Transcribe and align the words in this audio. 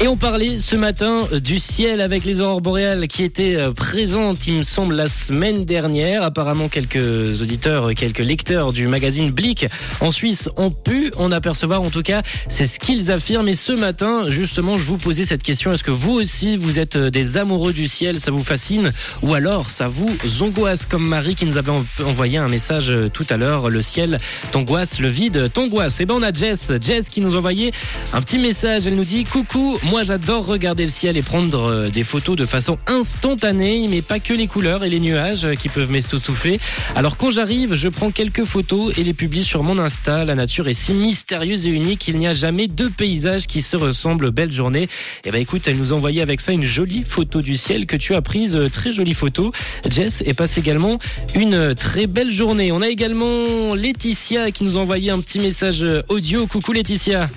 Et 0.00 0.06
on 0.06 0.16
parlait 0.16 0.60
ce 0.60 0.76
matin 0.76 1.26
euh, 1.32 1.40
du 1.40 1.58
ciel 1.58 2.00
avec 2.00 2.24
les 2.24 2.40
aurores 2.40 2.60
boréales 2.60 3.08
qui 3.08 3.24
étaient 3.24 3.56
euh, 3.56 3.72
présentes, 3.72 4.46
il 4.46 4.54
me 4.54 4.62
semble, 4.62 4.94
la 4.94 5.08
semaine 5.08 5.64
dernière. 5.64 6.22
Apparemment, 6.22 6.68
quelques 6.68 7.42
auditeurs, 7.42 7.90
euh, 7.90 7.94
quelques 7.94 8.20
lecteurs 8.20 8.72
du 8.72 8.86
magazine 8.86 9.32
Blick 9.32 9.66
en 10.00 10.12
Suisse 10.12 10.50
ont 10.56 10.70
pu 10.70 11.10
en 11.16 11.32
apercevoir. 11.32 11.82
En 11.82 11.90
tout 11.90 12.02
cas, 12.02 12.22
c'est 12.46 12.68
ce 12.68 12.78
qu'ils 12.78 13.10
affirment. 13.10 13.48
Et 13.48 13.56
ce 13.56 13.72
matin, 13.72 14.30
justement, 14.30 14.76
je 14.76 14.84
vous 14.84 14.98
posais 14.98 15.24
cette 15.24 15.42
question. 15.42 15.72
Est-ce 15.72 15.82
que 15.82 15.90
vous 15.90 16.12
aussi, 16.12 16.56
vous 16.56 16.78
êtes 16.78 16.96
des 16.96 17.36
amoureux 17.36 17.72
du 17.72 17.88
ciel? 17.88 18.20
Ça 18.20 18.30
vous 18.30 18.44
fascine? 18.44 18.92
Ou 19.22 19.34
alors, 19.34 19.68
ça 19.68 19.88
vous 19.88 20.16
angoisse? 20.40 20.86
Comme 20.86 21.08
Marie 21.08 21.34
qui 21.34 21.44
nous 21.44 21.58
avait 21.58 21.72
envoyé 22.04 22.38
un 22.38 22.48
message 22.48 22.92
tout 23.12 23.26
à 23.30 23.36
l'heure. 23.36 23.68
Le 23.68 23.82
ciel 23.82 24.18
t'angoisse, 24.52 25.00
le 25.00 25.08
vide 25.08 25.50
t'angoisse. 25.52 25.98
Et 25.98 26.06
ben, 26.06 26.14
on 26.14 26.22
a 26.22 26.32
Jess. 26.32 26.70
Jess 26.80 27.08
qui 27.08 27.20
nous 27.20 27.34
envoyait 27.34 27.72
un 28.12 28.20
petit 28.20 28.38
message. 28.38 28.86
Elle 28.86 28.94
nous 28.94 29.04
dit 29.04 29.24
Coucou, 29.24 29.76
moi, 29.90 30.04
j'adore 30.04 30.46
regarder 30.46 30.84
le 30.84 30.90
ciel 30.90 31.16
et 31.16 31.22
prendre 31.22 31.70
euh, 31.70 31.88
des 31.88 32.04
photos 32.04 32.36
de 32.36 32.44
façon 32.44 32.78
instantanée, 32.86 33.86
mais 33.88 34.02
pas 34.02 34.18
que 34.18 34.34
les 34.34 34.46
couleurs 34.46 34.84
et 34.84 34.90
les 34.90 35.00
nuages 35.00 35.46
euh, 35.46 35.54
qui 35.54 35.70
peuvent 35.70 35.90
m'estouffler. 35.90 36.60
Alors, 36.94 37.16
quand 37.16 37.30
j'arrive, 37.30 37.74
je 37.74 37.88
prends 37.88 38.10
quelques 38.10 38.44
photos 38.44 38.96
et 38.98 39.02
les 39.02 39.14
publie 39.14 39.44
sur 39.44 39.62
mon 39.62 39.78
Insta. 39.78 40.26
La 40.26 40.34
nature 40.34 40.68
est 40.68 40.74
si 40.74 40.92
mystérieuse 40.92 41.66
et 41.66 41.70
unique 41.70 42.00
qu'il 42.00 42.18
n'y 42.18 42.26
a 42.26 42.34
jamais 42.34 42.68
deux 42.68 42.90
paysages 42.90 43.46
qui 43.46 43.62
se 43.62 43.76
ressemblent. 43.76 44.30
Belle 44.30 44.52
journée. 44.52 44.82
Et 44.82 44.88
eh 45.26 45.30
ben, 45.30 45.40
écoute, 45.40 45.66
elle 45.66 45.78
nous 45.78 45.92
a 45.92 45.96
envoyé 45.96 46.20
avec 46.20 46.40
ça 46.40 46.52
une 46.52 46.62
jolie 46.64 47.04
photo 47.04 47.40
du 47.40 47.56
ciel 47.56 47.86
que 47.86 47.96
tu 47.96 48.14
as 48.14 48.20
prise. 48.20 48.56
Euh, 48.56 48.68
très 48.68 48.92
jolie 48.92 49.14
photo. 49.14 49.52
Jess, 49.88 50.22
et 50.26 50.34
passe 50.34 50.58
également 50.58 50.98
une 51.34 51.74
très 51.74 52.06
belle 52.06 52.30
journée. 52.30 52.72
On 52.72 52.82
a 52.82 52.88
également 52.88 53.74
Laetitia 53.74 54.50
qui 54.50 54.64
nous 54.64 54.76
a 54.76 54.80
envoyé 54.80 55.10
un 55.10 55.20
petit 55.20 55.38
message 55.38 55.84
audio. 56.08 56.46
Coucou 56.46 56.72
Laetitia. 56.72 57.30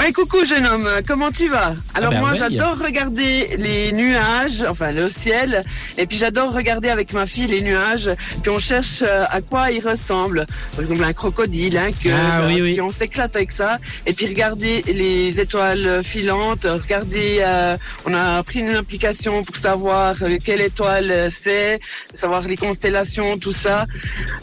Ouais, 0.00 0.12
coucou 0.12 0.44
jeune 0.46 0.66
homme, 0.66 0.88
comment 1.06 1.30
tu 1.30 1.48
vas? 1.48 1.74
Alors 1.94 2.08
Ah 2.12 2.14
ben 2.14 2.20
moi 2.20 2.32
j'adore 2.32 2.78
regarder 2.78 3.54
les 3.58 3.92
nuages, 3.92 4.64
enfin 4.66 4.92
le 4.92 5.10
ciel, 5.10 5.62
et 5.98 6.06
puis 6.06 6.16
j'adore 6.16 6.54
regarder 6.54 6.88
avec 6.88 7.12
ma 7.12 7.26
fille 7.26 7.46
les 7.46 7.60
nuages, 7.60 8.10
puis 8.40 8.50
on 8.50 8.58
cherche 8.58 9.02
euh, 9.02 9.24
à 9.28 9.42
quoi 9.42 9.70
ils 9.70 9.86
ressemblent. 9.86 10.46
Par 10.72 10.80
exemple 10.80 11.04
un 11.04 11.12
crocodile, 11.12 11.76
un 11.76 11.92
cœur, 11.92 12.18
Ah 12.18 12.46
oui, 12.46 12.60
euh, 12.60 12.64
oui. 12.64 12.72
puis 12.72 12.80
on 12.80 12.88
s'éclate 12.90 13.36
avec 13.36 13.52
ça, 13.52 13.76
et 14.06 14.14
puis 14.14 14.26
regarder 14.26 14.82
les 14.86 15.38
étoiles 15.38 16.02
filantes, 16.02 16.64
regarder, 16.64 17.40
euh, 17.40 17.76
on 18.06 18.14
a 18.14 18.42
pris 18.42 18.60
une 18.60 18.76
application 18.76 19.42
pour 19.42 19.56
savoir 19.56 20.16
quelle 20.42 20.62
étoile 20.62 21.28
c'est, 21.30 21.78
savoir 22.14 22.42
les 22.42 22.56
constellations, 22.56 23.36
tout 23.38 23.52
ça. 23.52 23.84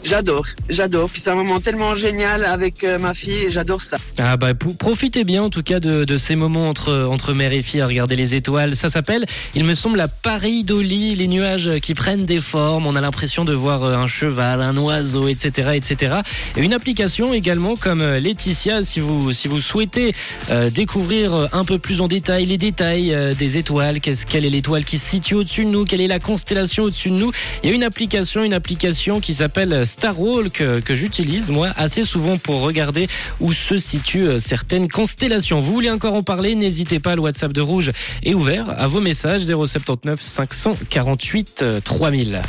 J'adore, 0.04 0.46
j'adore, 0.68 1.10
puis 1.10 1.20
c'est 1.20 1.30
un 1.30 1.34
moment 1.34 1.60
tellement 1.60 1.96
génial 1.96 2.44
avec 2.44 2.84
ma 3.00 3.12
fille, 3.12 3.46
j'adore 3.50 3.82
ça. 3.82 3.96
Ah 4.20 4.36
bah 4.36 4.54
profitez 4.54 5.24
bien 5.24 5.47
en 5.48 5.50
tout 5.50 5.62
cas 5.62 5.80
de, 5.80 6.16
ces 6.18 6.36
moments 6.36 6.68
entre, 6.68 7.08
entre 7.10 7.32
mère 7.32 7.54
et 7.54 7.62
fille 7.62 7.80
à 7.80 7.86
regarder 7.86 8.16
les 8.16 8.34
étoiles. 8.34 8.76
Ça 8.76 8.90
s'appelle, 8.90 9.24
il 9.54 9.64
me 9.64 9.74
semble, 9.74 9.96
la 9.96 10.06
pareidolie, 10.06 11.14
les 11.14 11.26
nuages 11.26 11.70
qui 11.80 11.94
prennent 11.94 12.24
des 12.24 12.38
formes. 12.38 12.86
On 12.86 12.94
a 12.96 13.00
l'impression 13.00 13.46
de 13.46 13.54
voir 13.54 13.82
euh, 13.82 13.96
un 13.96 14.06
cheval, 14.06 14.60
un 14.60 14.76
oiseau, 14.76 15.26
etc., 15.26 15.70
etc. 15.72 16.16
Et 16.58 16.62
une 16.62 16.74
application 16.74 17.32
également 17.32 17.76
comme 17.76 18.02
euh, 18.02 18.20
Laetitia, 18.20 18.82
si 18.82 19.00
vous, 19.00 19.32
si 19.32 19.48
vous 19.48 19.62
souhaitez 19.62 20.14
euh, 20.50 20.68
découvrir 20.68 21.48
un 21.54 21.64
peu 21.64 21.78
plus 21.78 22.02
en 22.02 22.08
détail 22.08 22.44
les 22.44 22.58
détails 22.58 23.16
des 23.38 23.56
étoiles, 23.56 24.00
quelle 24.00 24.44
est 24.44 24.50
l'étoile 24.50 24.84
qui 24.84 24.98
se 24.98 25.08
situe 25.08 25.36
au-dessus 25.36 25.64
de 25.64 25.70
nous, 25.70 25.86
quelle 25.86 26.02
est 26.02 26.08
la 26.08 26.18
constellation 26.18 26.84
au-dessus 26.84 27.08
de 27.08 27.14
nous. 27.14 27.32
Il 27.62 27.70
y 27.70 27.72
a 27.72 27.74
une 27.74 27.84
application, 27.84 28.44
une 28.44 28.52
application 28.52 29.18
qui 29.20 29.32
s'appelle 29.32 29.86
Starwalk 29.86 30.60
euh, 30.60 30.82
que 30.82 30.94
j'utilise 30.94 31.48
moi 31.48 31.70
assez 31.76 32.04
souvent 32.04 32.36
pour 32.36 32.60
regarder 32.60 33.08
où 33.40 33.54
se 33.54 33.78
situent 33.78 34.38
certaines 34.38 34.88
constellations. 34.88 35.37
Vous 35.38 35.72
voulez 35.72 35.90
encore 35.90 36.14
en 36.14 36.22
parler 36.22 36.54
N'hésitez 36.54 36.98
pas, 36.98 37.14
le 37.14 37.22
WhatsApp 37.22 37.52
de 37.52 37.60
Rouge 37.60 37.92
est 38.22 38.34
ouvert 38.34 38.66
à 38.76 38.86
vos 38.86 39.00
messages 39.00 39.42
079 39.42 40.20
548 40.20 41.60
euh, 41.62 41.80
3000. 41.80 42.42